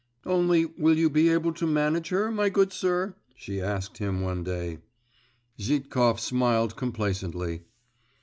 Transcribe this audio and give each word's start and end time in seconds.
'Only, 0.25 0.65
will 0.65 0.97
you 0.97 1.11
be 1.11 1.29
able 1.29 1.53
to 1.53 1.67
manage 1.67 2.09
her, 2.09 2.31
my 2.31 2.49
good 2.49 2.73
sir?' 2.73 3.13
she 3.35 3.61
asked 3.61 3.99
him 3.99 4.19
one 4.21 4.43
day. 4.43 4.79
Zhitkov 5.61 6.19
smiled 6.19 6.75
complacently. 6.75 7.65